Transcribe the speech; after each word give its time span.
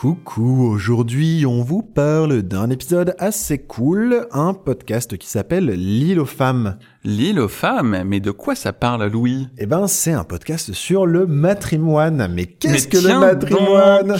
Coucou, 0.00 0.62
aujourd'hui 0.62 1.44
on 1.44 1.64
vous 1.64 1.82
parle 1.82 2.42
d'un 2.42 2.70
épisode 2.70 3.16
assez 3.18 3.58
cool, 3.58 4.28
un 4.30 4.54
podcast 4.54 5.18
qui 5.18 5.26
s'appelle 5.26 5.70
L'île 5.70 6.20
aux 6.20 6.24
femmes. 6.24 6.78
L'île 7.02 7.40
aux 7.40 7.48
femmes 7.48 8.04
Mais 8.06 8.20
de 8.20 8.30
quoi 8.30 8.54
ça 8.54 8.72
parle, 8.72 9.08
Louis? 9.08 9.48
Eh 9.58 9.66
ben 9.66 9.88
c'est 9.88 10.12
un 10.12 10.22
podcast 10.22 10.72
sur 10.72 11.04
le 11.04 11.26
matrimoine. 11.26 12.28
Mais 12.32 12.46
qu'est-ce 12.46 12.86
que 12.86 12.98
le 12.98 13.18
matrimoine? 13.18 14.14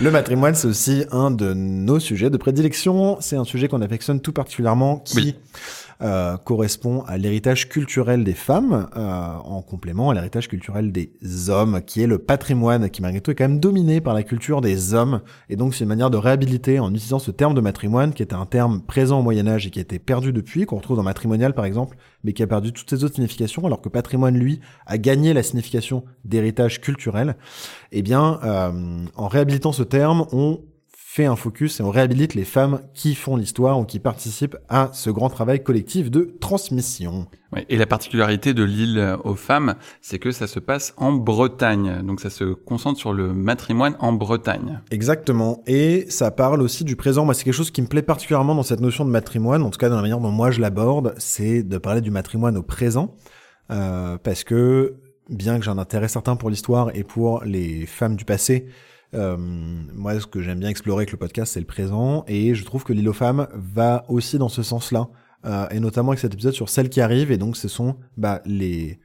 Le 0.00 0.10
matrimoine 0.12 0.54
c'est 0.54 0.68
aussi 0.68 1.04
un 1.10 1.32
de 1.32 1.52
nos 1.52 1.98
sujets 1.98 2.30
de 2.30 2.36
prédilection, 2.36 3.16
c'est 3.18 3.36
un 3.36 3.44
sujet 3.44 3.66
qu'on 3.66 3.82
affectionne 3.82 4.20
tout 4.20 4.32
particulièrement 4.32 4.98
qui... 4.98 5.16
Oui. 5.16 5.34
Euh, 6.02 6.36
correspond 6.36 7.02
à 7.06 7.16
l'héritage 7.16 7.68
culturel 7.68 8.24
des 8.24 8.34
femmes, 8.34 8.88
euh, 8.96 9.34
en 9.44 9.62
complément 9.62 10.10
à 10.10 10.14
l'héritage 10.14 10.48
culturel 10.48 10.92
des 10.92 11.10
hommes, 11.48 11.80
qui 11.86 12.02
est 12.02 12.06
le 12.06 12.18
patrimoine, 12.18 12.90
qui 12.90 13.02
malgré 13.02 13.20
tout 13.20 13.30
est 13.30 13.34
quand 13.34 13.48
même 13.48 13.60
dominé 13.60 14.00
par 14.00 14.14
la 14.14 14.22
culture 14.22 14.60
des 14.60 14.94
hommes. 14.94 15.20
Et 15.48 15.56
donc 15.56 15.74
c'est 15.74 15.84
une 15.84 15.88
manière 15.88 16.10
de 16.10 16.16
réhabiliter 16.16 16.78
en 16.80 16.90
utilisant 16.90 17.18
ce 17.18 17.30
terme 17.30 17.54
de 17.54 17.60
matrimoine, 17.60 18.12
qui 18.12 18.22
était 18.22 18.34
un 18.34 18.46
terme 18.46 18.82
présent 18.82 19.20
au 19.20 19.22
Moyen 19.22 19.46
Âge 19.46 19.66
et 19.66 19.70
qui 19.70 19.78
a 19.78 19.82
été 19.82 19.98
perdu 19.98 20.32
depuis, 20.32 20.66
qu'on 20.66 20.76
retrouve 20.76 20.96
dans 20.96 21.02
matrimonial 21.02 21.54
par 21.54 21.64
exemple, 21.64 21.96
mais 22.24 22.32
qui 22.32 22.42
a 22.42 22.46
perdu 22.46 22.72
toutes 22.72 22.90
ses 22.90 23.04
autres 23.04 23.14
significations, 23.14 23.64
alors 23.64 23.80
que 23.80 23.88
patrimoine, 23.88 24.36
lui, 24.36 24.60
a 24.86 24.98
gagné 24.98 25.32
la 25.32 25.42
signification 25.42 26.04
d'héritage 26.24 26.80
culturel. 26.80 27.36
Eh 27.92 28.02
bien, 28.02 28.38
euh, 28.44 29.04
en 29.16 29.28
réhabilitant 29.28 29.72
ce 29.72 29.82
terme, 29.82 30.26
on 30.32 30.60
fait 31.16 31.24
un 31.24 31.34
focus 31.34 31.80
et 31.80 31.82
on 31.82 31.88
réhabilite 31.88 32.34
les 32.34 32.44
femmes 32.44 32.80
qui 32.92 33.14
font 33.14 33.36
l'histoire 33.36 33.80
ou 33.80 33.84
qui 33.86 34.00
participent 34.00 34.58
à 34.68 34.90
ce 34.92 35.08
grand 35.08 35.30
travail 35.30 35.62
collectif 35.62 36.10
de 36.10 36.36
transmission. 36.40 37.26
Et 37.70 37.78
la 37.78 37.86
particularité 37.86 38.52
de 38.52 38.62
l'île 38.62 39.16
aux 39.24 39.34
femmes, 39.34 39.76
c'est 40.02 40.18
que 40.18 40.30
ça 40.30 40.46
se 40.46 40.60
passe 40.60 40.92
en 40.98 41.12
Bretagne. 41.12 42.02
Donc 42.02 42.20
ça 42.20 42.28
se 42.28 42.44
concentre 42.44 42.98
sur 42.98 43.14
le 43.14 43.32
matrimoine 43.32 43.96
en 43.98 44.12
Bretagne. 44.12 44.82
Exactement. 44.90 45.62
Et 45.66 46.04
ça 46.10 46.30
parle 46.30 46.60
aussi 46.60 46.84
du 46.84 46.96
présent. 46.96 47.24
Moi, 47.24 47.32
c'est 47.32 47.44
quelque 47.44 47.54
chose 47.54 47.70
qui 47.70 47.80
me 47.80 47.86
plaît 47.86 48.02
particulièrement 48.02 48.54
dans 48.54 48.62
cette 48.62 48.80
notion 48.80 49.06
de 49.06 49.10
matrimoine, 49.10 49.62
en 49.62 49.70
tout 49.70 49.78
cas 49.78 49.88
dans 49.88 49.96
la 49.96 50.02
manière 50.02 50.20
dont 50.20 50.30
moi 50.30 50.50
je 50.50 50.60
l'aborde, 50.60 51.14
c'est 51.16 51.62
de 51.62 51.78
parler 51.78 52.02
du 52.02 52.10
matrimoine 52.10 52.58
au 52.58 52.62
présent. 52.62 53.14
Euh, 53.70 54.18
parce 54.22 54.44
que, 54.44 54.96
bien 55.30 55.58
que 55.58 55.64
j'ai 55.64 55.70
un 55.70 55.78
intérêt 55.78 56.08
certain 56.08 56.36
pour 56.36 56.50
l'histoire 56.50 56.90
et 56.94 57.04
pour 57.04 57.42
les 57.42 57.86
femmes 57.86 58.16
du 58.16 58.26
passé, 58.26 58.66
euh, 59.14 59.36
moi, 59.38 60.18
ce 60.20 60.26
que 60.26 60.40
j'aime 60.40 60.60
bien 60.60 60.68
explorer 60.68 61.02
avec 61.02 61.12
le 61.12 61.18
podcast, 61.18 61.52
c'est 61.54 61.60
le 61.60 61.66
présent. 61.66 62.24
Et 62.26 62.54
je 62.54 62.64
trouve 62.64 62.84
que 62.84 62.92
l'île 62.92 63.08
aux 63.08 63.14
femmes 63.14 63.48
va 63.54 64.04
aussi 64.08 64.38
dans 64.38 64.48
ce 64.48 64.62
sens-là. 64.62 65.08
Euh, 65.44 65.68
et 65.70 65.80
notamment 65.80 66.10
avec 66.10 66.18
cet 66.18 66.34
épisode 66.34 66.54
sur 66.54 66.68
celles 66.68 66.88
qui 66.88 67.00
arrivent. 67.00 67.30
Et 67.30 67.38
donc, 67.38 67.56
ce 67.56 67.68
sont 67.68 67.96
bah, 68.16 68.42
les 68.44 69.00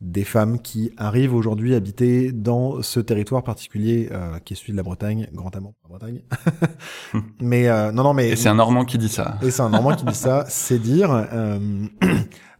des 0.00 0.24
femmes 0.24 0.60
qui 0.60 0.92
arrivent 0.96 1.34
aujourd'hui 1.34 1.74
habiter 1.74 2.32
dans 2.32 2.82
ce 2.82 3.00
territoire 3.00 3.42
particulier 3.42 4.08
euh, 4.12 4.38
qui 4.40 4.52
est 4.52 4.56
celui 4.56 4.72
de 4.72 4.76
la 4.76 4.82
Bretagne, 4.82 5.28
grand 5.32 5.54
amour 5.56 5.72
pour 5.80 5.92
la 5.92 5.98
Bretagne. 5.98 6.22
mais 7.40 7.68
euh, 7.68 7.90
non, 7.92 8.02
non, 8.02 8.12
mais 8.12 8.30
Et 8.30 8.36
c'est 8.36 8.48
un 8.48 8.56
Normand 8.56 8.84
qui 8.84 8.98
dit 8.98 9.08
ça. 9.08 9.38
et 9.42 9.50
c'est 9.50 9.62
un 9.62 9.70
Normand 9.70 9.94
qui 9.94 10.04
dit 10.04 10.14
ça, 10.14 10.44
c'est 10.48 10.78
dire. 10.78 11.26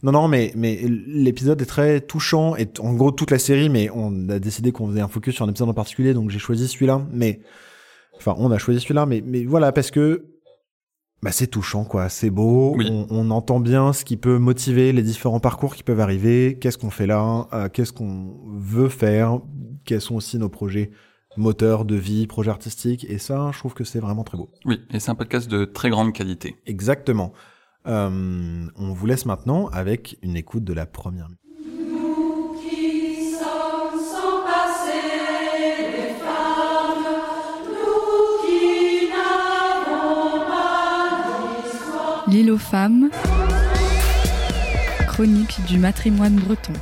Non, 0.05 0.11
non, 0.11 0.27
mais 0.27 0.51
mais 0.55 0.79
l'épisode 0.87 1.59
est 1.63 1.65
très 1.65 1.99
touchant 1.99 2.55
et 2.55 2.69
en 2.77 2.93
gros 2.93 3.09
toute 3.09 3.31
la 3.31 3.39
série, 3.39 3.69
mais 3.69 3.89
on 3.91 4.29
a 4.29 4.37
décidé 4.37 4.71
qu'on 4.71 4.87
faisait 4.87 5.01
un 5.01 5.07
focus 5.07 5.33
sur 5.33 5.45
un 5.45 5.49
épisode 5.49 5.69
en 5.69 5.73
particulier, 5.73 6.13
donc 6.13 6.29
j'ai 6.29 6.37
choisi 6.37 6.67
celui-là. 6.67 7.01
Mais 7.11 7.39
enfin, 8.15 8.35
on 8.37 8.51
a 8.51 8.59
choisi 8.59 8.79
celui-là, 8.79 9.07
mais 9.07 9.23
mais 9.25 9.45
voilà 9.45 9.71
parce 9.71 9.89
que 9.89 10.27
bah 11.23 11.31
c'est 11.31 11.47
touchant 11.47 11.85
quoi, 11.85 12.07
c'est 12.09 12.29
beau. 12.29 12.75
Oui. 12.77 12.85
On, 12.87 13.07
on 13.09 13.31
entend 13.31 13.59
bien 13.59 13.93
ce 13.93 14.05
qui 14.05 14.15
peut 14.15 14.37
motiver 14.37 14.93
les 14.93 15.01
différents 15.01 15.39
parcours 15.39 15.75
qui 15.75 15.81
peuvent 15.81 15.99
arriver. 15.99 16.59
Qu'est-ce 16.61 16.77
qu'on 16.77 16.91
fait 16.91 17.07
là 17.07 17.47
euh, 17.53 17.67
Qu'est-ce 17.67 17.91
qu'on 17.91 18.35
veut 18.59 18.89
faire 18.89 19.39
Quels 19.85 20.01
sont 20.01 20.13
aussi 20.13 20.37
nos 20.37 20.49
projets 20.49 20.91
moteurs 21.35 21.83
de 21.83 21.95
vie, 21.95 22.27
projets 22.27 22.51
artistiques 22.51 23.07
Et 23.09 23.17
ça, 23.17 23.49
je 23.51 23.57
trouve 23.57 23.73
que 23.73 23.83
c'est 23.83 24.01
vraiment 24.01 24.23
très 24.23 24.37
beau. 24.37 24.51
Oui, 24.65 24.79
et 24.91 24.99
c'est 24.99 25.09
un 25.09 25.15
podcast 25.15 25.49
de 25.49 25.65
très 25.65 25.89
grande 25.89 26.13
qualité. 26.13 26.57
Exactement. 26.67 27.33
Euh, 27.87 28.67
on 28.75 28.93
vous 28.93 29.05
laisse 29.05 29.25
maintenant 29.25 29.67
avec 29.67 30.17
une 30.23 30.35
écoute 30.35 30.63
de 30.63 30.73
la 30.73 30.85
première. 30.85 31.29
L'île 42.27 42.51
aux 42.51 42.57
femmes. 42.57 43.11
Chronique 45.07 45.63
du 45.67 45.77
matrimoine 45.77 46.35
breton. 46.35 46.73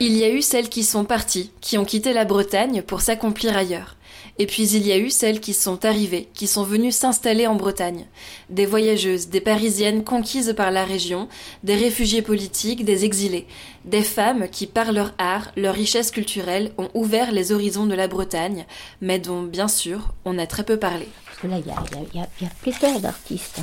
Il 0.00 0.16
y 0.16 0.24
a 0.24 0.28
eu 0.30 0.42
celles 0.42 0.68
qui 0.68 0.82
sont 0.84 1.04
parties, 1.04 1.50
qui 1.60 1.78
ont 1.78 1.84
quitté 1.84 2.12
la 2.12 2.24
Bretagne 2.24 2.82
pour 2.82 3.00
s'accomplir 3.00 3.56
ailleurs. 3.56 3.96
Et 4.38 4.46
puis 4.46 4.68
il 4.68 4.84
y 4.84 4.90
a 4.90 4.98
eu 4.98 5.10
celles 5.10 5.38
qui 5.40 5.54
sont 5.54 5.84
arrivées, 5.84 6.28
qui 6.34 6.48
sont 6.48 6.64
venues 6.64 6.90
s'installer 6.90 7.46
en 7.46 7.54
Bretagne. 7.54 8.06
Des 8.50 8.66
voyageuses, 8.66 9.28
des 9.28 9.40
parisiennes 9.40 10.02
conquises 10.02 10.54
par 10.56 10.72
la 10.72 10.84
région, 10.84 11.28
des 11.62 11.76
réfugiés 11.76 12.22
politiques, 12.22 12.84
des 12.84 13.04
exilés. 13.04 13.46
Des 13.84 14.02
femmes 14.02 14.48
qui, 14.48 14.66
par 14.66 14.90
leur 14.92 15.14
art, 15.18 15.52
leur 15.56 15.74
richesse 15.76 16.10
culturelle, 16.10 16.72
ont 16.78 16.88
ouvert 16.94 17.30
les 17.30 17.52
horizons 17.52 17.86
de 17.86 17.94
la 17.94 18.08
Bretagne, 18.08 18.66
mais 19.00 19.20
dont, 19.20 19.42
bien 19.42 19.68
sûr, 19.68 20.12
on 20.24 20.36
a 20.38 20.46
très 20.48 20.64
peu 20.64 20.78
parlé. 20.78 21.06
Parce 21.26 21.38
que 21.38 21.46
là, 21.46 21.58
il 21.58 21.64
y 21.66 22.18
y 22.18 22.20
a- 22.20 22.98
d'artistes. 23.00 23.60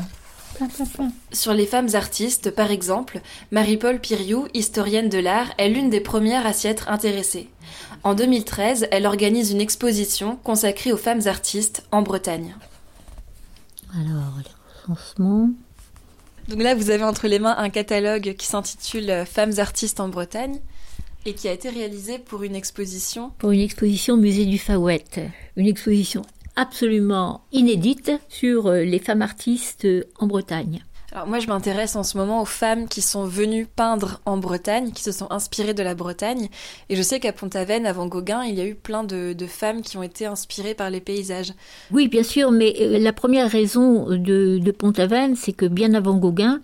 Plein, 0.55 0.67
plein, 0.67 0.85
plein. 0.85 1.11
Sur 1.31 1.53
les 1.53 1.65
femmes 1.65 1.89
artistes, 1.93 2.51
par 2.51 2.71
exemple, 2.71 3.21
Marie-Paul 3.51 3.99
Piriou, 3.99 4.47
historienne 4.53 5.09
de 5.09 5.17
l'art, 5.17 5.53
est 5.57 5.69
l'une 5.69 5.89
des 5.89 6.01
premières 6.01 6.45
à 6.45 6.53
s'y 6.53 6.67
être 6.67 6.89
intéressée. 6.89 7.49
En 8.03 8.13
2013, 8.13 8.87
elle 8.91 9.05
organise 9.05 9.51
une 9.51 9.61
exposition 9.61 10.37
consacrée 10.43 10.91
aux 10.91 10.97
femmes 10.97 11.27
artistes 11.27 11.83
en 11.91 12.01
Bretagne. 12.01 12.55
Alors, 13.93 14.37
les 14.37 14.93
recensements. 14.93 15.49
Donc 16.47 16.61
là, 16.61 16.75
vous 16.75 16.89
avez 16.89 17.03
entre 17.03 17.27
les 17.27 17.39
mains 17.39 17.55
un 17.57 17.69
catalogue 17.69 18.35
qui 18.37 18.45
s'intitule 18.45 19.09
euh, 19.09 19.25
Femmes 19.25 19.53
artistes 19.57 19.99
en 19.99 20.09
Bretagne 20.09 20.59
et 21.25 21.33
qui 21.33 21.47
a 21.47 21.51
été 21.51 21.69
réalisé 21.69 22.17
pour 22.17 22.43
une 22.43 22.55
exposition. 22.55 23.31
Pour 23.37 23.51
une 23.51 23.59
exposition 23.59 24.15
au 24.15 24.17
musée 24.17 24.45
du 24.45 24.57
Fawet. 24.57 25.05
Une 25.55 25.67
exposition 25.67 26.23
absolument 26.61 27.41
inédite 27.51 28.11
sur 28.29 28.67
euh, 28.67 28.83
les 28.83 28.99
femmes 28.99 29.23
artistes 29.23 29.85
euh, 29.85 30.03
en 30.19 30.27
Bretagne. 30.27 30.83
Alors 31.13 31.27
moi, 31.27 31.39
je 31.39 31.47
m'intéresse 31.47 31.97
en 31.97 32.03
ce 32.03 32.17
moment 32.17 32.41
aux 32.41 32.45
femmes 32.45 32.87
qui 32.87 33.01
sont 33.01 33.25
venues 33.25 33.65
peindre 33.65 34.21
en 34.25 34.37
Bretagne, 34.37 34.91
qui 34.91 35.03
se 35.03 35.11
sont 35.11 35.27
inspirées 35.29 35.73
de 35.73 35.83
la 35.83 35.93
Bretagne. 35.93 36.47
Et 36.87 36.95
je 36.95 37.01
sais 37.01 37.19
qu'à 37.19 37.33
Pont-Aven, 37.33 37.85
avant 37.85 38.07
Gauguin, 38.07 38.43
il 38.45 38.55
y 38.55 38.61
a 38.61 38.65
eu 38.65 38.75
plein 38.75 39.03
de, 39.03 39.33
de 39.33 39.45
femmes 39.45 39.81
qui 39.81 39.97
ont 39.97 40.03
été 40.03 40.25
inspirées 40.25 40.73
par 40.73 40.89
les 40.89 41.01
paysages. 41.01 41.51
Oui, 41.91 42.07
bien 42.07 42.23
sûr, 42.23 42.51
mais 42.51 42.75
euh, 42.79 42.97
la 42.97 43.11
première 43.11 43.49
raison 43.49 44.05
de, 44.09 44.57
de 44.57 44.71
Pont-Aven, 44.71 45.35
c'est 45.35 45.51
que 45.51 45.65
bien 45.65 45.93
avant 45.95 46.15
Gauguin, 46.15 46.61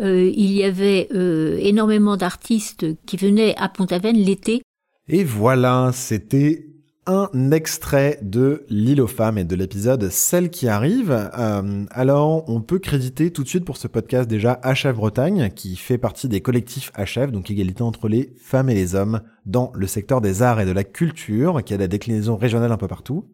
euh, 0.00 0.30
il 0.36 0.52
y 0.52 0.62
avait 0.62 1.08
euh, 1.14 1.56
énormément 1.62 2.18
d'artistes 2.18 2.84
qui 3.06 3.16
venaient 3.16 3.54
à 3.56 3.70
Pont-Aven 3.70 4.14
l'été 4.14 4.60
Et 5.08 5.24
voilà, 5.24 5.90
c'était 5.94 6.66
un 7.06 7.50
extrait 7.52 8.18
de 8.22 8.64
L'île 8.68 9.00
aux 9.00 9.06
femmes 9.06 9.38
et 9.38 9.44
de 9.44 9.54
l'épisode 9.54 10.08
Celle 10.10 10.50
qui 10.50 10.68
arrive. 10.68 11.12
Euh, 11.38 11.84
alors, 11.90 12.48
on 12.48 12.60
peut 12.60 12.78
créditer 12.78 13.30
tout 13.30 13.44
de 13.44 13.48
suite 13.48 13.64
pour 13.64 13.76
ce 13.76 13.86
podcast 13.86 14.28
déjà 14.28 14.60
HF 14.64 14.94
Bretagne, 14.94 15.50
qui 15.54 15.76
fait 15.76 15.98
partie 15.98 16.28
des 16.28 16.40
collectifs 16.40 16.92
HF, 16.98 17.30
donc 17.30 17.50
égalité 17.50 17.82
entre 17.82 18.08
les 18.08 18.34
femmes 18.40 18.68
et 18.68 18.74
les 18.74 18.94
hommes, 18.94 19.20
dans 19.44 19.70
le 19.74 19.86
secteur 19.86 20.20
des 20.20 20.42
arts 20.42 20.60
et 20.60 20.66
de 20.66 20.72
la 20.72 20.84
culture, 20.84 21.62
qui 21.64 21.74
a 21.74 21.76
des 21.76 21.88
déclinaisons 21.88 22.36
régionales 22.36 22.72
un 22.72 22.76
peu 22.76 22.88
partout. 22.88 23.24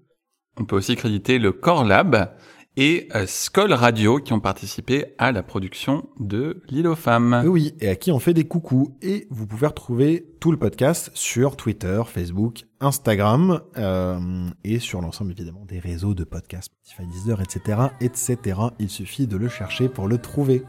On 0.59 0.65
peut 0.65 0.77
aussi 0.77 0.97
créditer 0.97 1.38
le 1.38 1.53
Core 1.53 1.84
Lab 1.84 2.31
et 2.77 3.09
euh, 3.15 3.27
Skoll 3.27 3.72
Radio 3.72 4.19
qui 4.19 4.33
ont 4.33 4.41
participé 4.41 5.15
à 5.19 5.31
la 5.31 5.43
production 5.43 6.09
de 6.19 6.62
L'île 6.69 6.88
aux 6.88 6.97
femmes. 6.97 7.43
Oui, 7.44 7.50
Oui, 7.50 7.75
et 7.81 7.88
à 7.88 7.97
qui 7.97 8.10
on 8.10 8.19
fait 8.19 8.33
des 8.33 8.44
coucous. 8.44 8.97
Et 9.02 9.26
vous 9.31 9.47
pouvez 9.47 9.67
retrouver 9.67 10.26
tout 10.41 10.50
le 10.50 10.58
podcast 10.58 11.11
sur 11.14 11.56
Twitter, 11.56 12.02
Facebook, 12.06 12.64
Instagram, 12.81 13.61
euh, 13.76 14.49
et 14.64 14.79
sur 14.79 15.02
l'ensemble 15.02 15.32
évidemment 15.32 15.64
des 15.67 15.79
réseaux 15.79 16.14
de 16.14 16.25
podcasts, 16.25 16.73
Spotify, 16.82 17.06
Deezer, 17.12 17.41
etc., 17.43 17.79
etc. 18.00 18.61
Il 18.79 18.88
suffit 18.88 19.26
de 19.26 19.37
le 19.37 19.49
chercher 19.49 19.88
pour 19.88 20.08
le 20.08 20.19
trouver. 20.19 20.62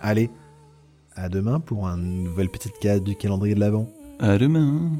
Allez, 0.00 0.30
à 1.14 1.28
demain 1.28 1.60
pour 1.60 1.86
une 1.86 2.24
nouvelle 2.24 2.50
petite 2.50 2.78
case 2.80 3.02
du 3.02 3.14
calendrier 3.14 3.54
de 3.54 3.60
l'Avent. 3.60 3.88
À 4.18 4.36
demain. 4.36 4.90